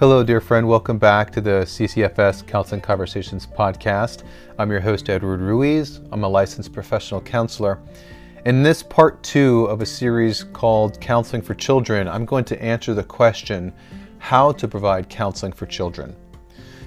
Hello, 0.00 0.22
dear 0.22 0.40
friend. 0.40 0.68
Welcome 0.68 0.96
back 0.96 1.32
to 1.32 1.40
the 1.40 1.64
CCFS 1.66 2.46
Counseling 2.46 2.80
Conversations 2.80 3.44
podcast. 3.44 4.22
I'm 4.56 4.70
your 4.70 4.78
host, 4.78 5.10
Edward 5.10 5.40
Ruiz. 5.40 5.98
I'm 6.12 6.22
a 6.22 6.28
licensed 6.28 6.72
professional 6.72 7.20
counselor. 7.20 7.80
In 8.46 8.62
this 8.62 8.80
part 8.80 9.20
two 9.24 9.64
of 9.64 9.82
a 9.82 9.86
series 9.86 10.44
called 10.44 11.00
Counseling 11.00 11.42
for 11.42 11.54
Children, 11.54 12.06
I'm 12.06 12.24
going 12.24 12.44
to 12.44 12.62
answer 12.62 12.94
the 12.94 13.02
question 13.02 13.72
how 14.18 14.52
to 14.52 14.68
provide 14.68 15.08
counseling 15.08 15.50
for 15.50 15.66
children. 15.66 16.14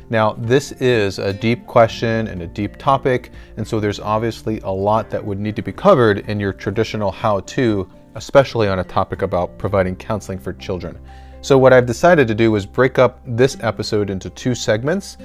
Now, 0.10 0.38
this 0.38 0.72
is 0.72 1.20
a 1.20 1.34
deep 1.34 1.68
question 1.68 2.30
and 2.30 2.42
a 2.42 2.48
deep 2.48 2.78
topic, 2.78 3.32
and 3.58 3.68
so 3.68 3.82
there's 3.82 4.00
obviously 4.00 4.62
a 4.62 4.72
lot 4.72 5.10
that 5.10 5.26
would 5.26 5.38
need 5.38 5.58
to 5.58 5.62
be 5.62 5.74
covered 5.74 6.20
in 6.30 6.40
your 6.40 6.54
traditional 6.54 7.12
how 7.12 7.42
to, 7.42 7.90
especially 8.16 8.70
on 8.70 8.80
a 8.80 8.86
topic 8.86 9.22
about 9.22 9.58
providing 9.58 9.98
counseling 9.98 10.40
for 10.40 10.54
children. 10.54 10.98
So, 11.44 11.58
what 11.58 11.74
I've 11.74 11.88
decided 11.88 12.28
to 12.28 12.36
do 12.36 12.56
is 12.56 12.68
break 12.68 13.00
up 13.00 13.20
this 13.26 13.58
episode 13.62 14.12
into 14.12 14.30
two 14.30 14.54
segments. 14.54 15.18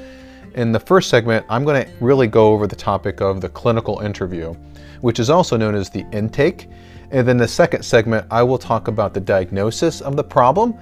In 0.54 0.72
the 0.72 0.80
first 0.80 1.10
segment, 1.10 1.44
I'm 1.50 1.62
going 1.62 1.84
to 1.84 1.92
really 2.00 2.26
go 2.26 2.54
over 2.54 2.66
the 2.66 2.74
topic 2.74 3.20
of 3.20 3.42
the 3.42 3.50
clinical 3.50 4.00
interview, 4.00 4.54
which 5.02 5.20
is 5.20 5.28
also 5.28 5.58
known 5.58 5.74
as 5.74 5.90
the 5.90 6.06
intake. 6.12 6.70
And 7.10 7.28
then 7.28 7.36
the 7.36 7.46
second 7.46 7.82
segment, 7.82 8.26
I 8.30 8.42
will 8.42 8.56
talk 8.56 8.88
about 8.88 9.12
the 9.12 9.20
diagnosis 9.20 10.00
of 10.00 10.16
the 10.16 10.24
problem 10.24 10.74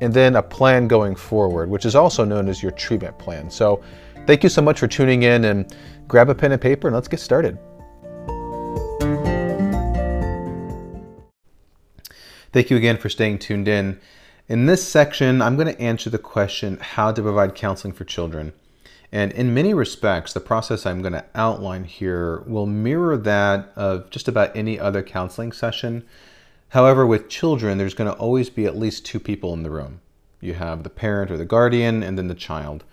and 0.00 0.12
then 0.12 0.34
a 0.34 0.42
plan 0.42 0.88
going 0.88 1.14
forward, 1.14 1.70
which 1.70 1.86
is 1.86 1.94
also 1.94 2.24
known 2.24 2.48
as 2.48 2.60
your 2.60 2.72
treatment 2.72 3.16
plan. 3.16 3.48
So, 3.48 3.80
thank 4.26 4.42
you 4.42 4.48
so 4.48 4.60
much 4.60 4.80
for 4.80 4.88
tuning 4.88 5.22
in 5.22 5.44
and 5.44 5.72
grab 6.08 6.30
a 6.30 6.34
pen 6.34 6.50
and 6.50 6.60
paper 6.60 6.88
and 6.88 6.96
let's 6.96 7.06
get 7.06 7.20
started. 7.20 7.58
Thank 12.52 12.70
you 12.70 12.76
again 12.76 12.96
for 12.96 13.08
staying 13.08 13.38
tuned 13.38 13.68
in. 13.68 14.00
In 14.50 14.66
this 14.66 14.86
section, 14.86 15.40
I'm 15.40 15.56
going 15.56 15.74
to 15.74 15.80
answer 15.80 16.10
the 16.10 16.18
question 16.18 16.76
how 16.80 17.12
to 17.12 17.22
provide 17.22 17.54
counseling 17.54 17.94
for 17.94 18.04
children. 18.04 18.52
And 19.10 19.32
in 19.32 19.54
many 19.54 19.72
respects, 19.72 20.32
the 20.32 20.40
process 20.40 20.84
I'm 20.84 21.00
going 21.00 21.14
to 21.14 21.24
outline 21.34 21.84
here 21.84 22.40
will 22.46 22.66
mirror 22.66 23.16
that 23.16 23.72
of 23.76 24.10
just 24.10 24.28
about 24.28 24.54
any 24.54 24.78
other 24.78 25.02
counseling 25.02 25.52
session 25.52 26.04
However, 26.70 27.04
with 27.04 27.28
children, 27.28 27.78
there's 27.78 27.94
going 27.94 28.10
to 28.10 28.18
always 28.18 28.48
be 28.48 28.64
at 28.64 28.78
least 28.78 29.04
two 29.04 29.18
people 29.18 29.52
in 29.54 29.64
the 29.64 29.70
room. 29.70 30.00
You 30.40 30.54
have 30.54 30.84
the 30.84 30.90
parent 30.90 31.30
or 31.30 31.36
the 31.36 31.44
guardian, 31.44 32.02
and 32.02 32.16
then 32.16 32.28
the 32.28 32.34
child. 32.34 32.84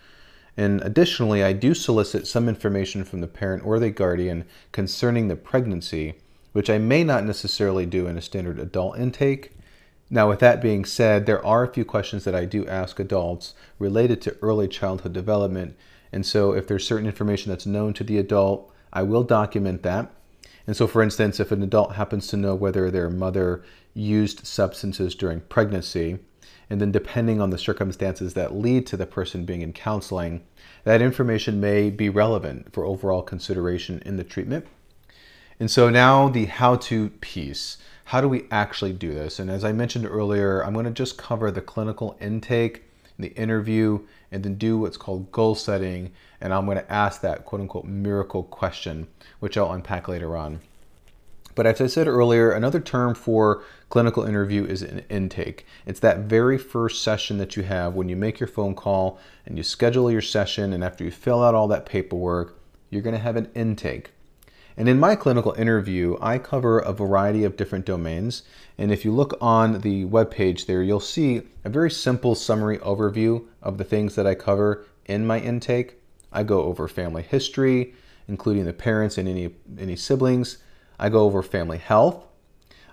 And 0.56 0.82
additionally, 0.82 1.44
I 1.44 1.54
do 1.54 1.76
solicit 1.76 2.26
some 2.26 2.50
information 2.50 3.04
from 3.04 3.22
the 3.22 3.28
parent 3.28 3.64
or 3.64 3.78
the 3.78 3.92
guardian 3.92 4.45
concerning 4.72 5.28
the 5.28 5.36
pregnancy, 5.36 6.16
which 6.54 6.72
I 6.72 6.80
may 6.80 7.04
not 7.04 7.23
necessarily 7.23 7.86
do 7.86 8.08
in 8.08 8.17
a 8.17 8.22
standard 8.22 8.58
adult 8.58 8.98
intake. 8.98 9.52
Now, 10.10 10.30
with 10.30 10.40
that 10.40 10.62
being 10.62 10.86
said, 10.86 11.26
there 11.26 11.46
are 11.46 11.64
a 11.64 11.74
few 11.74 11.84
questions 11.84 12.24
that 12.24 12.36
I 12.36 12.46
do 12.46 12.66
ask 12.68 13.00
adults 13.00 13.54
related 13.78 14.22
to 14.22 14.38
early 14.42 14.68
childhood 14.68 15.14
development. 15.14 15.76
And 16.14 16.26
so, 16.26 16.54
if 16.54 16.66
there's 16.68 16.88
certain 16.88 17.08
information 17.08 17.50
that's 17.50 17.66
known 17.66 17.94
to 17.96 18.04
the 18.04 18.18
adult, 18.18 18.74
I 18.94 19.04
will 19.04 19.24
document 19.24 19.84
that. 19.84 20.12
And 20.66 20.76
so, 20.76 20.88
for 20.88 21.02
instance, 21.02 21.40
if 21.40 21.52
an 21.52 21.62
adult 21.62 21.96
happens 21.96 22.28
to 22.28 22.38
know 22.38 22.56
whether 22.56 22.90
their 22.90 23.10
mother 23.10 23.64
used 23.94 24.46
substances 24.46 25.16
during 25.16 25.42
pregnancy, 25.42 26.20
and 26.70 26.80
then 26.82 26.92
depending 26.92 27.42
on 27.42 27.50
the 27.50 27.58
circumstances 27.58 28.34
that 28.34 28.56
lead 28.56 28.86
to 28.88 28.98
the 28.98 29.06
person 29.06 29.46
being 29.46 29.62
in 29.62 29.74
counseling, 29.74 30.44
that 30.84 31.02
information 31.02 31.60
may 31.60 31.90
be 31.90 32.10
relevant 32.10 32.74
for 32.74 32.86
overall 32.86 33.22
consideration 33.22 34.02
in 34.06 34.18
the 34.18 34.24
treatment. 34.24 34.66
And 35.60 35.72
so 35.72 35.90
now 35.90 36.30
the 36.30 36.46
how 36.46 36.76
to 36.76 37.10
piece. 37.22 37.78
How 38.06 38.22
do 38.22 38.30
we 38.30 38.48
actually 38.52 38.94
do 38.94 39.14
this? 39.14 39.40
And 39.40 39.50
as 39.50 39.66
I 39.66 39.74
mentioned 39.74 40.06
earlier, 40.06 40.64
I'm 40.64 40.74
going 40.74 40.86
to 40.86 40.92
just 40.92 41.18
cover 41.18 41.52
the 41.52 41.62
clinical 41.62 42.16
intake, 42.22 42.84
the 43.18 43.30
interview, 43.30 44.06
and 44.32 44.44
then 44.44 44.56
do 44.56 44.78
what's 44.78 44.98
called 44.98 45.32
goal 45.32 45.56
setting. 45.56 46.14
And 46.40 46.54
I'm 46.54 46.66
going 46.66 46.78
to 46.78 46.92
ask 46.92 47.22
that 47.22 47.46
quote 47.46 47.62
unquote 47.62 47.86
miracle 47.86 48.44
question, 48.44 49.08
which 49.40 49.58
I'll 49.58 49.73
unpack 49.73 50.08
later 50.08 50.38
on. 50.38 50.62
But 51.56 51.66
as 51.66 51.82
I 51.82 51.88
said 51.88 52.08
earlier, 52.08 52.52
another 52.52 52.80
term 52.80 53.16
for 53.16 53.64
clinical 53.90 54.23
interview 54.23 54.64
is 54.64 54.84
an 54.84 55.04
intake. 55.10 55.66
It's 55.88 56.00
that 56.02 56.20
very 56.20 56.60
first 56.60 57.02
session 57.02 57.40
that 57.40 57.58
you 57.58 57.64
have 57.64 57.96
when 57.96 58.10
you 58.10 58.16
make 58.16 58.40
your 58.40 58.48
phone 58.48 58.76
call 58.76 59.20
and 59.44 59.58
you 59.58 59.64
schedule 59.64 60.12
your 60.12 60.22
session, 60.22 60.72
and 60.72 60.84
after 60.84 61.04
you 61.04 61.10
fill 61.10 61.44
out 61.44 61.56
all 61.56 61.67
that 61.70 61.88
paperwork, 61.88 62.60
you're 62.92 63.02
going 63.02 63.16
to 63.16 63.22
have 63.22 63.36
an 63.36 63.50
intake. 63.56 64.12
And 64.80 64.88
in 64.88 64.99
my 64.99 65.15
clinical 65.15 65.54
interview, 65.54 66.17
I 66.21 66.38
cover 66.38 66.77
a 66.77 66.93
variety 66.93 67.43
of 67.43 67.58
different 67.58 67.86
domains. 67.86 68.43
And 68.77 68.92
if 68.92 69.04
you 69.04 69.11
look 69.11 69.36
on 69.42 69.82
the 69.82 70.05
webpage 70.05 70.67
there, 70.67 70.83
you'll 70.83 70.99
see 70.99 71.42
a 71.65 71.70
very 71.70 71.89
simple 71.89 72.36
summary 72.36 72.77
overview 72.77 73.48
of 73.64 73.80
the 73.80 73.83
things 73.83 74.14
that 74.14 74.27
I 74.27 74.36
cover 74.36 74.86
in 75.05 75.26
my 75.26 75.39
intake. 75.39 75.99
I 76.32 76.43
go 76.43 76.61
over 76.61 76.87
family 76.87 77.23
history, 77.23 77.95
including 78.27 78.66
the 78.66 78.73
parents 78.73 79.17
and 79.17 79.27
any, 79.27 79.55
any 79.80 79.95
siblings. 79.95 80.60
I 80.99 81.10
go 81.10 81.21
over 81.21 81.42
family 81.42 81.80
health. 81.80 82.27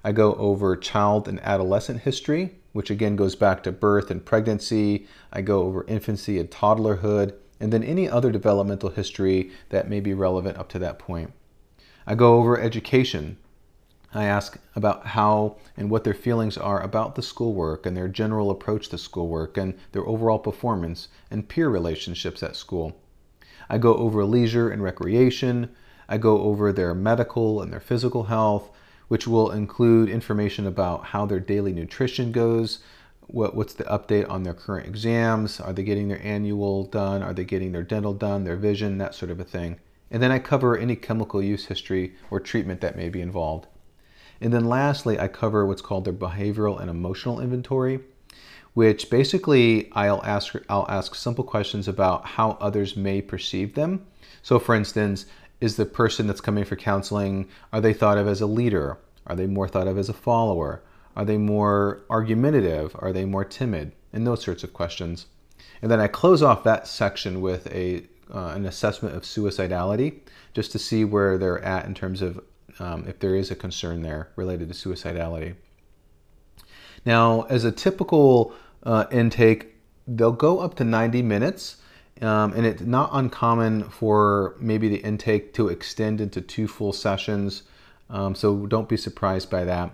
I 0.03 0.13
go 0.13 0.35
over 0.37 0.77
child 0.77 1.29
and 1.29 1.39
adolescent 1.41 2.01
history, 2.01 2.55
which 2.73 2.91
again 2.91 3.15
goes 3.15 3.37
back 3.37 3.63
to 3.63 3.73
birth 3.73 4.11
and 4.11 4.25
pregnancy. 4.25 5.07
I 5.31 5.43
go 5.43 5.65
over 5.65 5.85
infancy 5.87 6.39
and 6.39 6.51
toddlerhood, 6.51 7.35
and 7.61 7.73
then 7.73 7.85
any 7.85 8.09
other 8.09 8.31
developmental 8.31 8.89
history 8.89 9.51
that 9.69 9.89
may 9.89 10.01
be 10.01 10.15
relevant 10.15 10.57
up 10.57 10.71
to 10.71 10.79
that 10.79 10.99
point. 10.99 11.33
I 12.07 12.15
go 12.15 12.35
over 12.35 12.61
education. 12.61 13.39
I 14.13 14.25
ask 14.25 14.59
about 14.77 15.07
how 15.07 15.57
and 15.77 15.91
what 15.91 16.05
their 16.05 16.15
feelings 16.15 16.59
are 16.59 16.81
about 16.81 17.15
the 17.15 17.23
schoolwork 17.23 17.87
and 17.87 17.97
their 17.97 18.09
general 18.09 18.51
approach 18.51 18.89
to 18.91 18.99
schoolwork 18.99 19.57
and 19.57 19.75
their 19.93 20.07
overall 20.07 20.39
performance 20.39 21.09
and 21.31 21.49
peer 21.49 21.69
relationships 21.69 22.43
at 22.43 22.57
school. 22.57 23.01
I 23.69 23.79
go 23.79 23.95
over 23.95 24.25
leisure 24.25 24.69
and 24.69 24.83
recreation. 24.83 25.71
I 26.09 26.19
go 26.19 26.43
over 26.43 26.73
their 26.73 26.95
medical 26.95 27.63
and 27.63 27.73
their 27.73 27.81
physical 27.81 28.25
health, 28.25 28.71
which 29.09 29.27
will 29.27 29.51
include 29.51 30.11
information 30.11 30.67
about 30.67 31.07
how 31.07 31.25
their 31.25 31.41
daily 31.41 31.73
nutrition 31.73 32.33
goes, 32.33 32.81
what, 33.27 33.57
what's 33.57 33.75
the 33.75 33.85
update 33.85 34.29
on 34.29 34.43
their 34.43 34.53
current 34.53 34.87
exams, 34.87 35.59
are 35.59 35.73
they 35.73 35.83
getting 35.83 36.09
their 36.09 36.23
annual 36.23 36.85
done, 36.85 37.23
are 37.23 37.33
they 37.33 37.45
getting 37.45 37.73
their 37.73 37.83
dental 37.83 38.13
done, 38.13 38.45
their 38.45 38.57
vision, 38.57 38.99
that 38.99 39.15
sort 39.15 39.31
of 39.31 39.41
a 39.41 39.45
thing. 39.45 39.81
And 40.11 40.23
then 40.23 40.31
I 40.31 40.39
cover 40.39 40.77
any 40.77 40.97
chemical 40.97 41.43
use 41.43 41.67
history 41.67 42.15
or 42.31 42.41
treatment 42.41 42.81
that 42.81 42.97
may 42.97 43.09
be 43.09 43.21
involved. 43.21 43.67
And 44.41 44.53
then 44.53 44.67
lastly, 44.67 45.19
I 45.19 45.29
cover 45.29 45.65
what's 45.65 45.83
called 45.83 46.05
their 46.05 46.13
behavioral 46.13 46.81
and 46.81 46.91
emotional 46.91 47.41
inventory, 47.41 48.01
which 48.75 49.09
basically 49.11 49.91
I'll 49.93 50.23
ask 50.25 50.55
I'll 50.69 50.87
ask 50.89 51.15
simple 51.15 51.45
questions 51.45 51.89
about 51.89 52.27
how 52.27 52.59
others 52.61 52.97
may 52.97 53.23
perceive 53.23 53.75
them. 53.75 54.07
So 54.43 54.59
for 54.59 54.75
instance, 54.75 55.27
is 55.61 55.77
the 55.77 55.87
person 55.87 56.27
that's 56.27 56.41
coming 56.41 56.65
for 56.65 56.77
counseling 56.77 57.49
are 57.73 57.81
they 57.81 57.95
thought 57.95 58.19
of 58.19 58.29
as 58.29 58.41
a 58.41 58.47
leader? 58.47 58.99
Are 59.27 59.37
they 59.37 59.47
more 59.47 59.69
thought 59.69 59.89
of 59.89 59.97
as 59.97 60.09
a 60.09 60.13
follower? 60.13 60.83
Are 61.17 61.25
they 61.25 61.39
more 61.39 62.05
argumentative? 62.11 62.95
Are 62.99 63.13
they 63.13 63.25
more 63.25 63.45
timid? 63.45 63.93
And 64.13 64.27
those 64.27 64.43
sorts 64.43 64.65
of 64.65 64.73
questions. 64.73 65.27
And 65.81 65.91
then 65.91 66.01
I 66.01 66.09
close 66.09 66.43
off 66.43 66.65
that 66.65 66.87
section 66.87 67.41
with 67.41 67.67
a 67.73 68.07
uh, 68.33 68.53
an 68.55 68.67
assessment 68.67 69.15
of 69.15 69.23
suicidality, 69.23 70.21
just 70.53 70.73
to 70.73 70.79
see 70.79 71.05
where 71.05 71.39
they're 71.39 71.63
at 71.63 71.87
in 71.87 71.95
terms 71.95 72.23
of 72.23 72.41
um, 72.79 73.05
if 73.07 73.19
there 73.19 73.35
is 73.35 73.51
a 73.51 73.55
concern 73.55 74.03
there 74.03 74.29
related 74.37 74.69
to 74.69 74.75
suicidality. 74.75 75.55
Now, 77.05 77.43
as 77.43 77.65
a 77.65 77.73
typical 77.73 78.55
uh, 78.83 79.07
intake, 79.11 79.75
they'll 80.07 80.33
go 80.33 80.61
up 80.61 80.75
to 80.77 80.85
90 80.85 81.23
minutes. 81.23 81.77
Um, 82.23 82.53
and 82.53 82.65
it's 82.65 82.83
not 82.83 83.11
uncommon 83.13 83.85
for 83.91 84.55
maybe 84.61 84.89
the 84.89 84.99
intake 84.99 85.53
to 85.55 85.69
extend 85.69 86.21
into 86.21 86.41
two 86.41 86.69
full 86.69 86.93
sessions. 86.93 87.65
Um, 88.09 88.35
so 88.35 88.67
don't 88.67 88.89
be 88.89 88.97
surprised 88.97 89.51
by 89.51 89.65
that. 89.65 89.91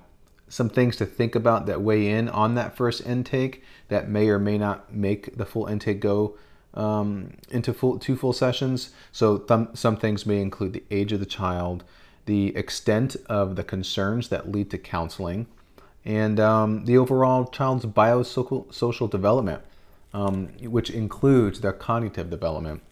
Some 0.48 0.68
things 0.68 0.96
to 0.96 1.06
think 1.06 1.34
about 1.34 1.66
that 1.66 1.80
weigh 1.80 2.08
in 2.08 2.28
on 2.28 2.56
that 2.56 2.76
first 2.76 3.06
intake 3.06 3.62
that 3.88 4.08
may 4.08 4.28
or 4.28 4.38
may 4.38 4.58
not 4.58 4.92
make 4.92 5.36
the 5.36 5.46
full 5.46 5.66
intake 5.66 6.00
go 6.00 6.36
um, 6.74 7.34
into 7.50 7.72
full, 7.72 7.98
two 7.98 8.16
full 8.16 8.32
sessions. 8.32 8.90
So 9.12 9.38
th- 9.38 9.68
some 9.74 9.96
things 9.96 10.26
may 10.26 10.40
include 10.40 10.72
the 10.72 10.84
age 10.90 11.12
of 11.12 11.20
the 11.20 11.26
child, 11.26 11.84
the 12.26 12.56
extent 12.56 13.16
of 13.26 13.56
the 13.56 13.64
concerns 13.64 14.28
that 14.28 14.50
lead 14.50 14.70
to 14.70 14.78
counseling, 14.78 15.46
and 16.04 16.40
um, 16.40 16.84
the 16.84 16.96
overall 16.96 17.46
child's 17.46 17.84
biosocial 17.84 19.10
development, 19.10 19.62
um, 20.14 20.48
which 20.60 20.90
includes 20.90 21.60
their 21.60 21.72
cognitive 21.72 22.30
development. 22.30 22.82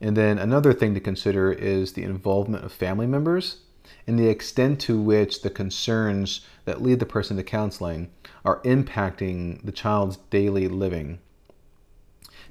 And 0.00 0.16
then 0.16 0.38
another 0.38 0.72
thing 0.72 0.94
to 0.94 1.00
consider 1.00 1.52
is 1.52 1.92
the 1.92 2.04
involvement 2.04 2.64
of 2.64 2.72
family 2.72 3.06
members 3.06 3.58
and 4.06 4.18
the 4.18 4.28
extent 4.28 4.80
to 4.80 5.00
which 5.00 5.42
the 5.42 5.50
concerns 5.50 6.40
that 6.64 6.82
lead 6.82 7.00
the 7.00 7.06
person 7.06 7.36
to 7.36 7.42
counseling 7.42 8.10
are 8.44 8.60
impacting 8.62 9.62
the 9.64 9.72
child's 9.72 10.16
daily 10.30 10.68
living. 10.68 11.18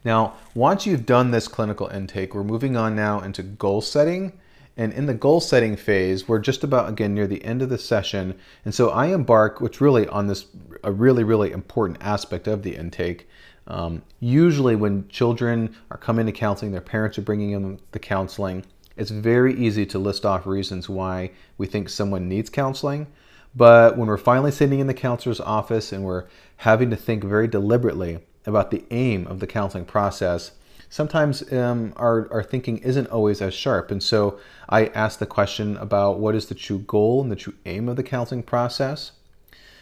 Now, 0.04 0.36
once 0.54 0.86
you've 0.86 1.06
done 1.06 1.32
this 1.32 1.48
clinical 1.48 1.88
intake, 1.88 2.34
we're 2.34 2.44
moving 2.44 2.78
on 2.78 2.96
now 2.96 3.20
into 3.20 3.44
goal 3.44 3.82
setting. 3.82 4.34
And 4.78 4.94
in 4.94 5.08
the 5.08 5.14
goal 5.14 5.42
setting 5.42 5.76
phase, 5.76 6.28
we're 6.28 6.40
just 6.40 6.64
about 6.64 6.88
again 6.88 7.14
near 7.14 7.28
the 7.28 7.44
end 7.44 7.62
of 7.62 7.68
the 7.68 7.78
session. 7.78 8.40
And 8.64 8.74
so 8.74 8.92
I 8.92 9.08
embark, 9.08 9.60
which 9.60 9.82
really 9.82 10.08
on 10.08 10.28
this 10.28 10.46
a 10.84 10.92
really, 10.92 11.26
really 11.26 11.52
important 11.52 11.98
aspect 12.00 12.48
of 12.48 12.64
the 12.64 12.76
intake. 12.76 13.28
Um, 13.68 14.04
usually, 14.22 14.78
when 14.78 15.08
children 15.10 15.76
are 15.92 15.98
coming 15.98 16.26
to 16.28 16.32
counseling, 16.32 16.72
their 16.72 16.82
parents 16.82 17.18
are 17.18 17.24
bringing 17.24 17.52
them 17.52 17.80
the 17.92 18.00
counseling. 18.00 18.66
It's 18.96 19.12
very 19.12 19.54
easy 19.54 19.86
to 19.88 20.00
list 20.00 20.26
off 20.26 20.48
reasons 20.48 20.88
why 20.88 21.32
we 21.58 21.68
think 21.68 21.90
someone 21.90 22.30
needs 22.30 22.50
counseling. 22.50 23.08
But 23.56 23.98
when 23.98 24.08
we're 24.08 24.18
finally 24.18 24.52
sitting 24.52 24.80
in 24.80 24.88
the 24.88 24.94
counselor's 24.94 25.42
office 25.42 25.92
and 25.92 26.04
we're 26.04 26.26
having 26.58 26.90
to 26.90 26.96
think 26.96 27.24
very 27.24 27.48
deliberately 27.48 28.20
about 28.46 28.72
the 28.72 28.84
aim 28.92 29.28
of 29.28 29.40
the 29.40 29.48
counseling 29.48 29.86
process, 29.86 30.52
sometimes 30.90 31.52
um, 31.54 31.94
our, 31.96 32.32
our 32.32 32.44
thinking 32.44 32.78
isn't 32.80 33.08
always 33.08 33.42
as 33.42 33.54
sharp. 33.54 33.92
And 33.92 34.02
so 34.02 34.40
I 34.68 34.88
ask 34.88 35.20
the 35.20 35.26
question 35.26 35.78
about 35.78 36.20
what 36.20 36.36
is 36.36 36.48
the 36.48 36.56
true 36.56 36.80
goal 36.80 37.22
and 37.22 37.32
the 37.32 37.36
true 37.36 37.56
aim 37.66 37.88
of 37.88 37.96
the 37.96 38.04
counseling 38.04 38.44
process. 38.44 39.12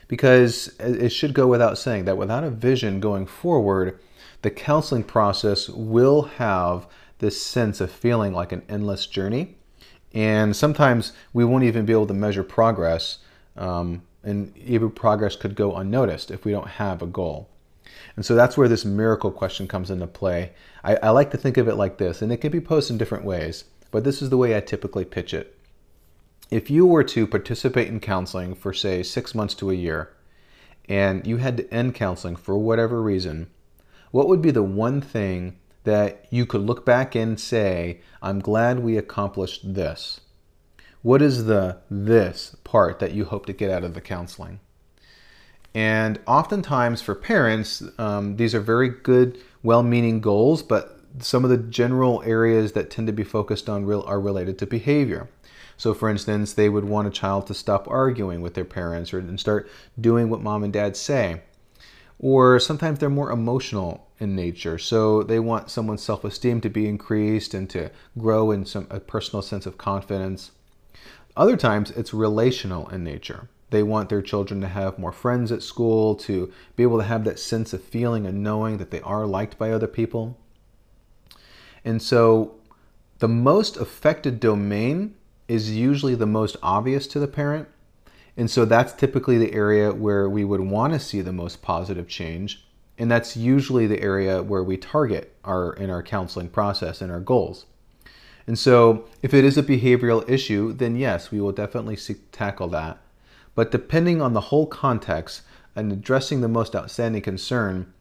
Because 0.08 0.74
it 0.80 1.10
should 1.10 1.34
go 1.34 1.48
without 1.48 1.78
saying 1.78 2.06
that 2.06 2.18
without 2.18 2.44
a 2.44 2.50
vision 2.50 3.02
going 3.02 3.26
forward, 3.26 4.00
the 4.42 4.52
counseling 4.52 5.04
process 5.04 5.68
will 5.68 6.24
have 6.24 6.88
this 7.20 7.42
sense 7.42 7.82
of 7.82 7.92
feeling 7.92 8.34
like 8.34 8.52
an 8.52 8.62
endless 8.70 9.06
journey. 9.06 9.56
And 10.14 10.56
sometimes 10.56 11.12
we 11.34 11.44
won't 11.44 11.66
even 11.66 11.86
be 11.86 11.94
able 11.94 12.08
to 12.08 12.14
measure 12.14 12.44
progress 12.44 13.18
um, 13.58 14.04
and 14.24 14.56
even 14.58 14.92
progress 14.92 15.36
could 15.36 15.56
go 15.56 15.76
unnoticed 15.76 16.32
if 16.32 16.46
we 16.46 16.52
don't 16.52 16.68
have 16.68 17.02
a 17.02 17.08
goal. 17.08 17.50
And 18.16 18.26
so 18.26 18.36
that's 18.36 18.58
where 18.58 18.68
this 18.68 18.86
miracle 18.86 19.32
question 19.32 19.68
comes 19.68 19.92
into 19.92 20.08
play. 20.08 20.52
I, 20.84 20.96
I 20.98 21.10
like 21.10 21.32
to 21.32 21.38
think 21.38 21.58
of 21.58 21.68
it 21.68 21.76
like 21.76 21.98
this, 21.98 22.22
and 22.22 22.32
it 22.32 22.38
can 22.38 22.52
be 22.52 22.62
posed 22.62 22.90
in 22.90 22.98
different 22.98 23.26
ways, 23.26 23.66
but 23.92 24.04
this 24.04 24.22
is 24.22 24.30
the 24.30 24.38
way 24.38 24.56
I 24.56 24.60
typically 24.60 25.06
pitch 25.06 25.34
it. 25.34 25.58
If 26.50 26.70
you 26.70 26.86
were 26.86 27.04
to 27.04 27.28
participate 27.28 27.88
in 27.88 28.00
counseling 28.00 28.56
for, 28.56 28.74
say, 28.74 29.04
six 29.04 29.36
months 29.36 29.54
to 29.56 29.70
a 29.70 29.76
year, 29.76 30.14
and 30.88 31.28
you 31.28 31.38
had 31.38 31.58
to 31.58 31.74
end 31.74 31.96
counseling 31.96 32.36
for 32.36 32.58
whatever 32.58 33.02
reason, 33.02 33.50
what 34.12 34.28
would 34.28 34.42
be 34.42 34.52
the 34.52 34.64
one 34.64 35.02
thing 35.02 35.58
that 35.84 36.26
you 36.30 36.46
could 36.46 36.62
look 36.62 36.86
back 36.86 37.16
and 37.16 37.40
say, 37.40 38.02
I'm 38.22 38.40
glad 38.40 38.80
we 38.80 38.98
accomplished 38.98 39.74
this? 39.74 40.22
What 41.02 41.22
is 41.22 41.46
the 41.46 41.78
this 41.90 42.56
part 42.64 43.00
that 43.00 43.14
you 43.14 43.26
hope 43.26 43.46
to 43.46 43.54
get 43.54 43.70
out 43.72 43.84
of 43.84 43.94
the 43.94 44.02
counseling? 44.02 44.60
And 45.78 46.20
oftentimes 46.26 47.04
for 47.04 47.14
parents, 47.14 47.84
um, 48.00 48.38
these 48.38 48.56
are 48.56 48.60
very 48.60 48.90
good, 48.90 49.38
well 49.62 49.84
meaning 49.84 50.22
goals, 50.22 50.64
but 50.64 51.00
some 51.20 51.44
of 51.44 51.52
the 51.52 51.58
general 51.60 52.24
areas 52.26 52.72
that 52.72 52.90
tend 52.90 53.06
to 53.06 53.14
be 53.14 53.24
focused 53.24 53.70
on 53.70 53.86
real, 53.86 54.04
are 54.08 54.20
related 54.20 54.58
to 54.58 54.66
behavior. 54.66 55.30
So, 55.78 55.94
for 55.94 56.10
instance, 56.10 56.54
they 56.54 56.68
would 56.68 56.86
want 56.86 57.08
a 57.08 57.12
child 57.12 57.46
to 57.46 57.54
stop 57.54 57.88
arguing 57.88 58.42
with 58.42 58.56
their 58.56 58.66
parents 58.66 59.14
or 59.14 59.20
and 59.20 59.40
start 59.40 59.70
doing 60.02 60.32
what 60.32 60.42
mom 60.42 60.64
and 60.64 60.74
dad 60.74 60.98
say. 60.98 61.42
Or 62.18 62.60
sometimes 62.60 62.98
they're 62.98 63.08
more 63.12 63.30
emotional 63.30 64.08
in 64.20 64.36
nature. 64.36 64.80
So 64.80 65.22
they 65.22 65.40
want 65.40 65.70
someone's 65.70 66.02
self 66.02 66.24
esteem 66.26 66.60
to 66.62 66.70
be 66.70 66.88
increased 66.88 67.54
and 67.54 67.70
to 67.70 67.92
grow 68.18 68.50
in 68.50 68.66
some 68.66 68.88
a 68.90 69.00
personal 69.00 69.44
sense 69.44 69.68
of 69.68 69.78
confidence. 69.78 70.50
Other 71.36 71.56
times 71.56 71.92
it's 71.92 72.16
relational 72.16 72.90
in 72.90 73.04
nature. 73.04 73.48
They 73.70 73.84
want 73.84 74.10
their 74.10 74.22
children 74.22 74.62
to 74.62 74.68
have 74.68 74.98
more 74.98 75.12
friends 75.12 75.52
at 75.52 75.62
school, 75.62 76.16
to 76.16 76.52
be 76.76 76.84
able 76.84 76.98
to 76.98 77.04
have 77.04 77.26
that 77.26 77.40
sense 77.40 77.74
of 77.74 77.84
feeling 77.84 78.26
and 78.26 78.44
knowing 78.44 78.78
that 78.78 78.92
they 78.92 79.02
are 79.02 79.26
liked 79.26 79.58
by 79.58 79.72
other 79.72 79.88
people. 79.88 80.38
And 81.84 82.02
so 82.02 82.56
the 83.20 83.28
most 83.28 83.78
affected 83.78 84.40
domain 84.40 85.16
is 85.48 85.76
usually 85.76 86.16
the 86.16 86.26
most 86.26 86.56
obvious 86.62 87.08
to 87.08 87.20
the 87.20 87.28
parent. 87.28 87.68
And 88.36 88.52
so 88.52 88.66
that's 88.66 88.94
typically 88.94 89.38
the 89.38 89.54
area 89.54 89.92
where 89.92 90.30
we 90.30 90.44
would 90.44 90.62
want 90.62 90.94
to 90.94 91.00
see 91.00 91.22
the 91.22 91.34
most 91.34 91.62
positive 91.62 92.08
change. 92.08 92.66
And 92.98 93.10
that's 93.10 93.36
usually 93.36 93.88
the 93.88 94.02
area 94.02 94.44
where 94.44 94.64
we 94.64 94.78
target 94.78 95.36
our 95.44 95.74
in 95.74 95.90
our 95.90 96.04
counseling 96.04 96.50
process 96.50 97.02
and 97.02 97.12
our 97.12 97.20
goals. 97.20 97.66
And 98.48 98.58
so, 98.58 99.06
if 99.22 99.34
it 99.34 99.44
is 99.44 99.58
a 99.58 99.64
behavioral 99.64 100.28
issue, 100.30 100.72
then 100.72 100.96
yes, 100.96 101.32
we 101.32 101.42
will 101.42 101.52
definitely 101.52 101.98
seek 101.98 102.32
tackle 102.32 102.70
that. 102.70 102.98
But 103.58 103.72
depending 103.72 104.22
on 104.22 104.34
the 104.34 104.52
whole 104.54 104.68
context 104.68 105.42
and 105.76 105.92
addressing 105.92 106.42
the 106.42 106.48
most 106.48 106.76
outstanding 106.76 107.24
concern, 107.24 107.92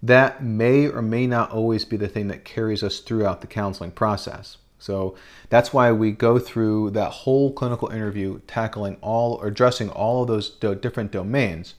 that 0.00 0.40
may 0.44 0.86
or 0.86 1.02
may 1.02 1.26
not 1.26 1.50
always 1.50 1.84
be 1.84 1.96
the 1.96 2.06
thing 2.06 2.28
that 2.28 2.44
carries 2.44 2.84
us 2.84 3.00
throughout 3.00 3.40
the 3.40 3.48
counseling 3.48 3.90
process. 3.90 4.58
So 4.78 5.16
that's 5.48 5.72
why 5.72 5.90
we 5.90 6.12
go 6.12 6.38
through 6.38 6.90
that 6.90 7.10
whole 7.10 7.52
clinical 7.52 7.88
interview, 7.88 8.40
tackling 8.46 8.98
all 9.00 9.34
or 9.34 9.48
addressing 9.48 9.90
all 9.90 10.22
of 10.22 10.28
those 10.28 10.48
different 10.48 11.10
domains. 11.10 11.74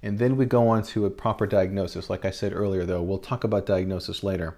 And 0.00 0.20
then 0.20 0.36
we 0.36 0.46
go 0.46 0.68
on 0.68 0.84
to 0.84 1.04
a 1.04 1.10
proper 1.10 1.48
diagnosis. 1.48 2.08
Like 2.08 2.24
I 2.24 2.30
said 2.30 2.52
earlier, 2.52 2.86
though, 2.86 3.02
we'll 3.02 3.18
talk 3.18 3.42
about 3.42 3.66
diagnosis 3.66 4.22
later. 4.22 4.56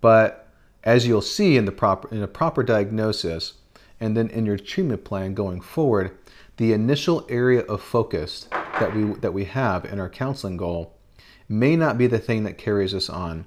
But 0.00 0.48
as 0.82 1.06
you'll 1.06 1.22
see 1.22 1.56
in 1.56 1.66
the 1.66 1.72
proper 1.72 2.12
in 2.12 2.20
a 2.20 2.26
proper 2.26 2.64
diagnosis 2.64 3.52
and 4.00 4.16
then 4.16 4.28
in 4.30 4.44
your 4.44 4.58
treatment 4.58 5.04
plan 5.04 5.34
going 5.34 5.60
forward, 5.60 6.10
the 6.56 6.72
initial 6.72 7.26
area 7.28 7.60
of 7.62 7.82
focus 7.82 8.48
that 8.50 8.94
we 8.94 9.04
that 9.20 9.32
we 9.32 9.44
have 9.44 9.84
in 9.84 10.00
our 10.00 10.08
counseling 10.08 10.56
goal 10.56 10.94
may 11.48 11.76
not 11.76 11.98
be 11.98 12.06
the 12.06 12.18
thing 12.18 12.44
that 12.44 12.58
carries 12.58 12.94
us 12.94 13.08
on. 13.08 13.46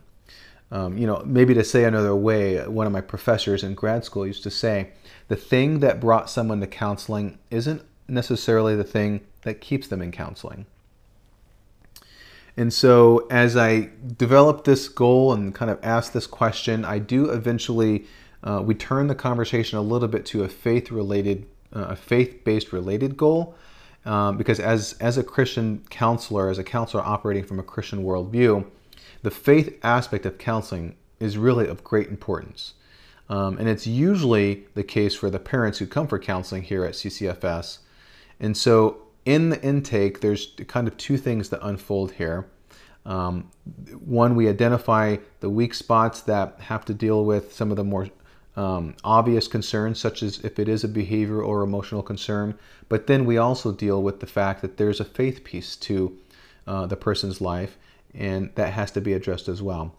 Um, 0.69 0.97
you 0.97 1.07
know, 1.07 1.23
maybe 1.25 1.53
to 1.53 1.63
say 1.63 1.85
another 1.85 2.15
way, 2.15 2.67
one 2.67 2.85
of 2.85 2.93
my 2.93 3.01
professors 3.01 3.63
in 3.63 3.73
grad 3.73 4.03
school 4.03 4.27
used 4.27 4.43
to 4.43 4.51
say, 4.51 4.91
the 5.29 5.35
thing 5.35 5.79
that 5.79 6.01
brought 6.01 6.29
someone 6.29 6.59
to 6.59 6.67
counseling 6.67 7.37
isn't 7.49 7.83
necessarily 8.07 8.75
the 8.75 8.83
thing 8.83 9.21
that 9.43 9.61
keeps 9.61 9.87
them 9.87 10.01
in 10.01 10.11
counseling. 10.11 10.65
And 12.57 12.73
so, 12.73 13.27
as 13.29 13.55
I 13.55 13.89
develop 14.17 14.63
this 14.63 14.89
goal 14.89 15.31
and 15.31 15.53
kind 15.53 15.69
of 15.69 15.79
ask 15.83 16.11
this 16.11 16.27
question, 16.27 16.83
I 16.83 16.99
do 16.99 17.29
eventually 17.29 18.05
uh, 18.43 18.61
we 18.65 18.73
turn 18.73 19.07
the 19.07 19.15
conversation 19.15 19.77
a 19.77 19.81
little 19.81 20.07
bit 20.07 20.25
to 20.27 20.43
a 20.43 20.49
faith-related, 20.49 21.45
uh, 21.45 21.47
a 21.83 21.95
faith-based 21.95 22.73
related 22.73 23.17
goal, 23.17 23.55
um, 24.05 24.37
because 24.37 24.59
as 24.59 24.93
as 24.99 25.17
a 25.17 25.23
Christian 25.23 25.83
counselor, 25.89 26.49
as 26.49 26.57
a 26.57 26.63
counselor 26.63 27.03
operating 27.03 27.43
from 27.43 27.59
a 27.59 27.63
Christian 27.63 28.03
worldview, 28.03 28.65
the 29.23 29.31
faith 29.31 29.77
aspect 29.83 30.25
of 30.25 30.37
counseling 30.37 30.95
is 31.19 31.37
really 31.37 31.67
of 31.67 31.83
great 31.83 32.07
importance. 32.07 32.73
Um, 33.29 33.57
and 33.57 33.67
it's 33.67 33.85
usually 33.85 34.65
the 34.73 34.83
case 34.83 35.13
for 35.13 35.29
the 35.29 35.39
parents 35.39 35.79
who 35.79 35.87
come 35.87 36.07
for 36.07 36.19
counseling 36.19 36.63
here 36.63 36.85
at 36.85 36.93
CCFS. 36.93 37.79
And 38.39 38.55
so 38.55 39.01
in 39.25 39.49
the 39.49 39.61
intake, 39.61 40.21
there's 40.21 40.53
kind 40.67 40.87
of 40.87 40.95
two 40.95 41.17
things 41.17 41.49
that 41.49 41.59
unfold 41.61 42.13
here. 42.13 42.47
Um, 43.05 43.51
one, 44.05 44.35
we 44.35 44.47
identify 44.47 45.17
the 45.39 45.49
weak 45.49 45.73
spots 45.73 46.21
that 46.21 46.59
have 46.59 46.85
to 46.85 46.93
deal 46.93 47.25
with 47.25 47.53
some 47.53 47.71
of 47.71 47.77
the 47.77 47.83
more 47.83 48.07
um, 48.57 48.95
obvious 49.03 49.47
concerns, 49.47 49.99
such 49.99 50.23
as 50.23 50.39
if 50.39 50.57
it 50.57 50.67
is 50.67 50.83
a 50.83 50.87
behavior 50.89 51.41
or 51.41 51.61
emotional 51.61 52.01
concern. 52.01 52.57
But 52.89 53.05
then 53.05 53.23
we 53.23 53.37
also 53.37 53.71
deal 53.71 54.01
with 54.01 54.19
the 54.19 54.25
fact 54.25 54.61
that 54.63 54.77
there's 54.77 54.99
a 54.99 55.05
faith 55.05 55.43
piece 55.43 55.75
to 55.77 56.17
uh, 56.65 56.87
the 56.87 56.97
person's 56.97 57.39
life, 57.39 57.77
and 58.13 58.49
that 58.55 58.73
has 58.73 58.91
to 58.91 59.01
be 59.01 59.13
addressed 59.13 59.47
as 59.47 59.61
well. 59.61 59.95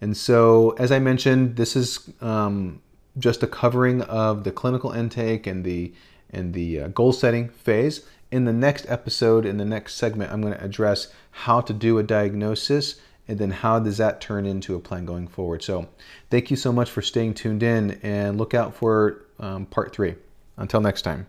And 0.00 0.16
so, 0.16 0.70
as 0.78 0.92
I 0.92 1.00
mentioned, 1.00 1.56
this 1.56 1.74
is 1.74 2.10
um, 2.20 2.80
just 3.18 3.42
a 3.42 3.48
covering 3.48 4.02
of 4.02 4.44
the 4.44 4.52
clinical 4.52 4.92
intake 4.92 5.46
and 5.46 5.64
the 5.64 5.92
and 6.32 6.54
the 6.54 6.80
uh, 6.80 6.88
goal 6.88 7.12
setting 7.12 7.48
phase. 7.48 8.06
In 8.30 8.44
the 8.44 8.52
next 8.52 8.86
episode, 8.88 9.44
in 9.44 9.56
the 9.56 9.64
next 9.64 9.94
segment, 9.94 10.30
I'm 10.32 10.40
going 10.40 10.54
to 10.54 10.64
address 10.64 11.12
how 11.32 11.60
to 11.62 11.72
do 11.72 11.98
a 11.98 12.04
diagnosis 12.04 13.00
and 13.30 13.38
then 13.38 13.52
how 13.52 13.78
does 13.78 13.96
that 13.98 14.20
turn 14.20 14.44
into 14.44 14.74
a 14.74 14.80
plan 14.80 15.04
going 15.04 15.28
forward. 15.28 15.62
So, 15.62 15.88
thank 16.30 16.50
you 16.50 16.56
so 16.56 16.72
much 16.72 16.90
for 16.90 17.00
staying 17.00 17.34
tuned 17.34 17.62
in 17.62 17.92
and 18.02 18.36
look 18.36 18.54
out 18.54 18.74
for 18.74 19.24
um, 19.38 19.66
part 19.66 19.94
three. 19.94 20.16
Until 20.56 20.80
next 20.80 21.02
time. 21.02 21.28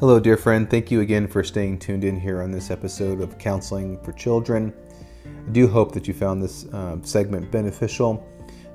Hello, 0.00 0.18
dear 0.18 0.38
friend. 0.38 0.68
Thank 0.68 0.90
you 0.90 1.02
again 1.02 1.28
for 1.28 1.44
staying 1.44 1.78
tuned 1.78 2.04
in 2.04 2.18
here 2.18 2.42
on 2.42 2.50
this 2.50 2.70
episode 2.70 3.20
of 3.20 3.38
Counseling 3.38 4.02
for 4.02 4.12
Children. 4.12 4.72
I 5.26 5.50
do 5.50 5.68
hope 5.68 5.92
that 5.92 6.08
you 6.08 6.14
found 6.14 6.42
this 6.42 6.64
uh, 6.72 6.96
segment 7.02 7.50
beneficial. 7.50 8.26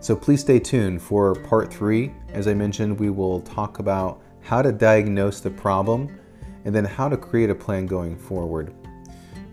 So 0.01 0.15
please 0.15 0.41
stay 0.41 0.59
tuned 0.59 1.01
for 1.01 1.33
part 1.33 1.73
three. 1.73 2.11
As 2.29 2.47
I 2.47 2.53
mentioned, 2.53 2.99
we 2.99 3.09
will 3.09 3.41
talk 3.41 3.79
about 3.79 4.21
how 4.41 4.61
to 4.61 4.71
diagnose 4.71 5.41
the 5.41 5.49
problem 5.49 6.19
and 6.65 6.73
then 6.73 6.85
how 6.85 7.09
to 7.09 7.17
create 7.17 7.49
a 7.49 7.55
plan 7.55 7.85
going 7.85 8.17
forward. 8.17 8.73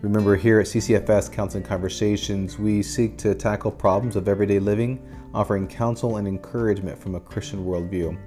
Remember, 0.01 0.35
here 0.35 0.59
at 0.59 0.67
CCFS 0.67 1.31
Counseling 1.31 1.63
Conversations, 1.63 2.59
we 2.59 2.83
seek 2.83 3.17
to 3.17 3.33
tackle 3.33 3.71
problems 3.71 4.15
of 4.15 4.27
everyday 4.27 4.59
living, 4.59 5.01
offering 5.33 5.67
counsel 5.67 6.17
and 6.17 6.27
encouragement 6.27 6.97
from 6.99 7.15
a 7.15 7.19
Christian 7.19 7.65
worldview. 7.65 8.17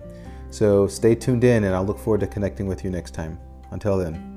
So 0.50 0.88
stay 0.88 1.14
tuned 1.14 1.44
in, 1.44 1.64
and 1.64 1.74
I'll 1.74 1.84
look 1.84 1.98
forward 1.98 2.20
to 2.20 2.26
connecting 2.26 2.66
with 2.66 2.84
you 2.84 2.90
next 2.90 3.12
time. 3.14 3.38
Until 3.70 3.96
then. 3.98 4.29